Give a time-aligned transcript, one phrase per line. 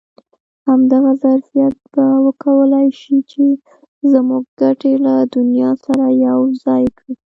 [0.67, 3.43] همدغه ظرفیت به وکولای شي چې
[4.11, 7.13] زموږ ګټې له دنیا سره یو ځای کړي.